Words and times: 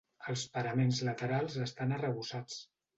Els 0.31 0.45
paraments 0.55 1.03
laterals 1.11 1.61
estan 1.69 1.97
arrebossats. 2.01 2.63